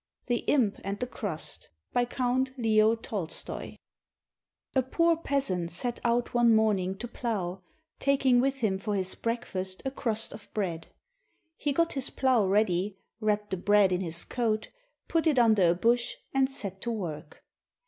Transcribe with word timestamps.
THE 0.25 0.39
IMP 0.47 0.79
AND 0.83 0.99
THE 0.99 1.05
CRUST 1.05 1.69
BY 1.93 2.05
COUNT 2.05 2.57
LEO 2.57 2.95
TOLSTOY 2.95 3.75
A 4.73 4.81
POOR 4.81 5.17
peasant 5.21 5.69
set 5.69 5.99
out 6.03 6.33
one 6.33 6.55
morning 6.55 6.97
to 6.97 7.07
plough, 7.07 7.61
taking 7.99 8.41
with 8.41 8.61
him 8.61 8.79
for 8.79 8.95
his 8.95 9.13
breakfast 9.13 9.83
a 9.85 9.91
crust 9.91 10.33
of 10.33 10.51
bread. 10.55 10.87
He 11.55 11.71
got 11.71 11.93
his 11.93 12.09
plough 12.09 12.47
ready, 12.47 12.97
wrapped 13.19 13.51
the 13.51 13.57
bread 13.57 13.91
in 13.91 14.01
his 14.01 14.25
coat, 14.25 14.69
put 15.07 15.27
it 15.27 15.37
un 15.37 15.53
der 15.53 15.69
a 15.69 15.75
bush, 15.75 16.15
and 16.33 16.49
set 16.49 16.81
to 16.81 16.89
work. 16.91 17.43